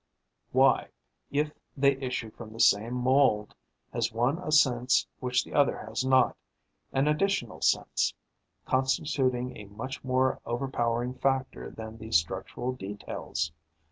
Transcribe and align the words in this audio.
Why, 0.51 0.89
if 1.29 1.51
they 1.77 1.91
issue 1.97 2.31
from 2.31 2.53
the 2.53 2.59
same 2.59 2.95
mould, 2.95 3.53
has 3.93 4.11
one 4.11 4.39
a 4.39 4.51
sense 4.51 5.05
which 5.19 5.43
the 5.43 5.53
other 5.53 5.77
has 5.77 6.03
not, 6.03 6.35
an 6.91 7.07
additional 7.07 7.61
sense, 7.61 8.15
constituting 8.65 9.55
a 9.57 9.65
much 9.65 10.03
more 10.03 10.41
overpowering 10.43 11.13
factor 11.13 11.69
than 11.69 11.99
the 11.99 12.11
structural 12.11 12.71
details? 12.71 13.51